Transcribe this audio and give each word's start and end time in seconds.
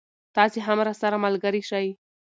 تاسې 0.35 0.59
هم 0.67 0.77
راسره 0.87 1.17
ملګری 1.25 1.61
شئ. 1.69 1.87